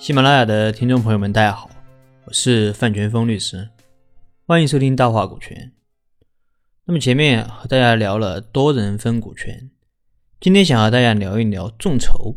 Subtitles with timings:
[0.00, 1.68] 喜马拉雅的听众朋友们，大家好，
[2.24, 3.68] 我是范全峰律师，
[4.46, 5.72] 欢迎收听大话股权。
[6.86, 9.70] 那么前面和大家聊了多人分股权，
[10.40, 12.34] 今天想和大家聊一聊众筹。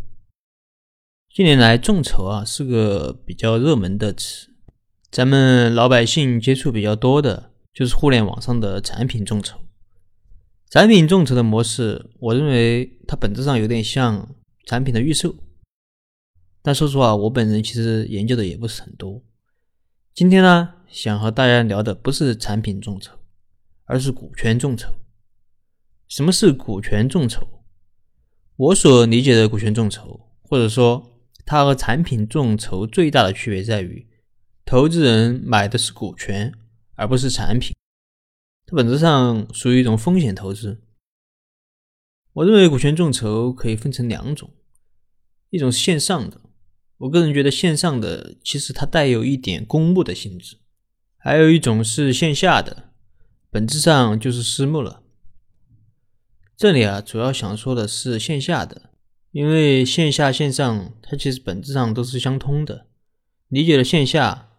[1.33, 4.49] 近年来，众筹啊是个比较热门的词，
[5.09, 9.57] 咱们老百姓接触比较多的就是互联网上的产品众筹。
[10.69, 14.35] 产品众筹的模式，我认为它本质上有点像
[14.65, 15.33] 产品的预售。
[16.65, 19.21] 但说实话，我本人其实研究的也不是很多。
[20.13, 23.17] 今天呢，想和大家聊的不是产品众筹，
[23.83, 24.93] 而是股权众筹。
[26.07, 27.65] 什么是股权众筹？
[28.55, 34.07] 我所理解的股权众筹，或者说它和产品众筹最大的区别在于，
[34.63, 36.53] 投资人买的是股权，
[36.95, 37.75] 而不是产品。
[38.65, 40.81] 它本质上属于一种风险投资。
[42.31, 44.49] 我认为股权众筹可以分成两种，
[45.49, 46.39] 一种是线上的。
[47.03, 50.57] 我个人觉得线上的其实它带有一点公募的性质，
[51.17, 52.91] 还有一种是线下的，
[53.49, 55.03] 本质上就是私募了。
[56.55, 58.91] 这里啊，主要想说的是线下的，
[59.31, 62.87] 因为线下线上它其实本质上都是相通的，
[63.49, 64.51] 理解了线下，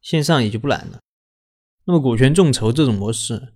[0.00, 0.98] 线上也就不难了。
[1.84, 3.52] 那么股权众筹这种模式，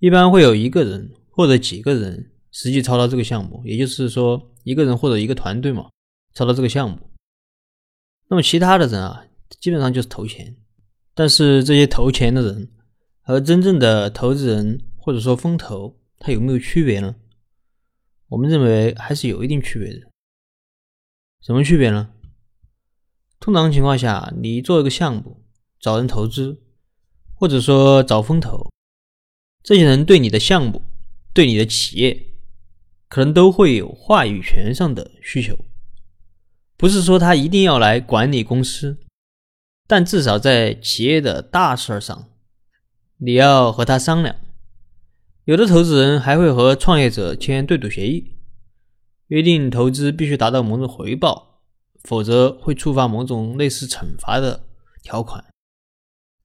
[0.00, 5.88] 一般会有一个人或者几个人实际操刀这个项目，也就是说一个人或者一个团队嘛，
[6.34, 6.98] 操刀这个项目。
[8.30, 9.26] 那么其他的人啊，
[9.60, 10.54] 基本上就是投钱，
[11.14, 12.70] 但是这些投钱的人
[13.20, 17.16] 和真正的投资人或者说风投，它有没有区别呢？
[18.28, 20.06] 我们认为还是有一定区别的。
[21.42, 22.12] 什么区别呢？
[23.40, 25.42] 通常情况下，你做一个项目，
[25.80, 26.62] 找人投资，
[27.34, 28.70] 或者说找风投，
[29.64, 30.84] 这些人对你的项目、
[31.34, 32.34] 对你的企业，
[33.08, 35.58] 可能都会有话语权上的需求。
[36.80, 38.96] 不是说他一定要来管理公司，
[39.86, 42.30] 但至少在企业的大事上，
[43.18, 44.34] 你要和他商量。
[45.44, 48.38] 有的投资人还会和创业者签对赌协议，
[49.26, 51.60] 约定投资必须达到某种回报，
[52.04, 54.64] 否则会触发某种类似惩罚的
[55.02, 55.44] 条款。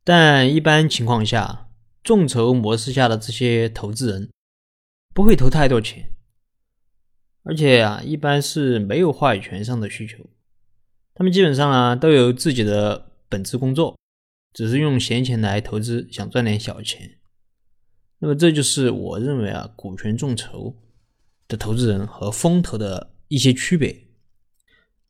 [0.04, 1.70] 但一般情况下，
[2.04, 4.30] 众筹模式下的这些投资人
[5.14, 6.12] 不会投太多钱。
[7.48, 10.26] 而且啊，一般是没有话语权上的需求，
[11.14, 13.96] 他们基本上啊都有自己的本职工作，
[14.52, 17.20] 只是用闲钱来投资，想赚点小钱。
[18.18, 20.76] 那么这就是我认为啊，股权众筹
[21.48, 24.08] 的投资人和风投的一些区别。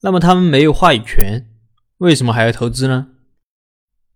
[0.01, 1.47] 那么他们没有话语权，
[1.99, 3.13] 为什么还要投资呢？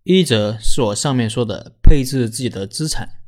[0.02, 3.22] 一则是我上面说的配置自己的资产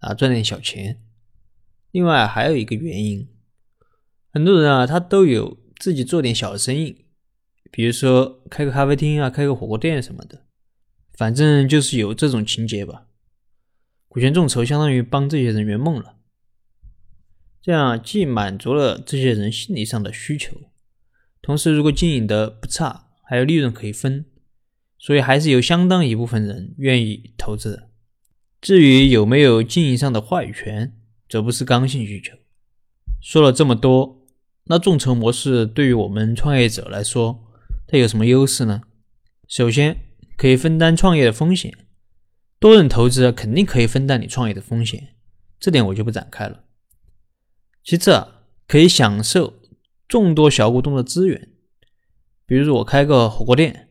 [0.00, 1.00] 啊，赚点小钱。
[1.92, 3.28] 另外还有一个原因。
[4.30, 7.06] 很多人啊，他都有自己做点小生意，
[7.70, 10.44] 比如说开个咖啡厅啊，开个火锅店什么的，
[11.12, 13.06] 反正就是有这种情节吧。
[14.06, 16.16] 股权众筹相当于帮这些人圆梦了，
[17.62, 20.56] 这样既满足了这些人心理上的需求，
[21.40, 24.26] 同时如果经营的不差，还有利润可以分，
[24.98, 27.88] 所以还是有相当一部分人愿意投资的。
[28.60, 30.94] 至于有没有经营上的话语权，
[31.28, 32.36] 则不是刚性需求。
[33.22, 34.17] 说了这么多。
[34.68, 37.44] 那众筹模式对于我们创业者来说，
[37.86, 38.82] 它有什么优势呢？
[39.48, 39.96] 首先，
[40.36, 41.72] 可以分担创业的风险，
[42.58, 45.14] 多人投资肯定可以分担你创业的风险，
[45.58, 46.64] 这点我就不展开了。
[47.82, 49.54] 其次啊，可以享受
[50.06, 51.48] 众多小股东的资源，
[52.44, 53.88] 比如我开个火锅店，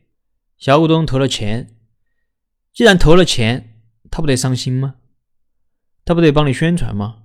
[0.60, 1.76] 小股东投了钱，
[2.72, 4.98] 既然投了钱，他不得上心吗？
[6.06, 7.24] 他不得帮你宣传吗？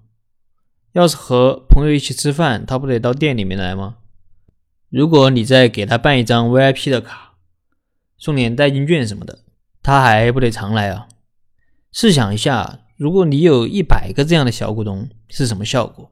[0.93, 3.97] 要是和朋友一起吃饭，他不得到店里面来吗？
[4.91, 7.35] 如果你再给他办一张 VIP 的卡，
[8.19, 9.39] 送点代金券什么的，
[9.83, 11.09] 他还不得常来啊？
[11.91, 16.11] 试想一下，如果你有一百个这样的小股东，是什么效果？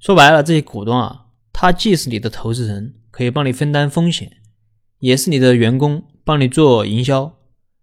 [0.00, 4.38] 说白了，这些股东啊，他既是你的投资人，可以帮你分担风险，
[5.00, 7.36] 也是你的员工，帮你做营销，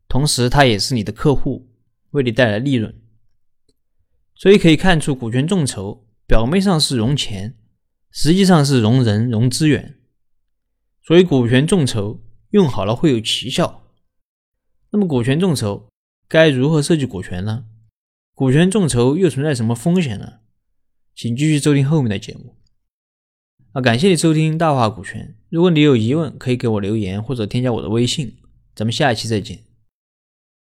[0.08, 1.70] 同时他也是你的客户，
[2.10, 2.94] 为你带来利润。
[4.42, 7.58] 所以可以看出，股权众筹表面上是融钱，
[8.10, 9.98] 实际上是融人、融资源。
[11.04, 13.84] 所以股权众筹用好了会有奇效。
[14.92, 15.90] 那么股权众筹
[16.30, 17.66] 该如何设计股权呢？
[18.34, 20.36] 股权众筹又存在什么风险呢？
[21.14, 22.56] 请继续收听后面的节目。
[23.74, 25.36] 啊，感谢你收听大话股权。
[25.50, 28.38] 如果你有疑问，可以给我留言或者添加我的微信。
[28.74, 29.69] 咱们下一期再见。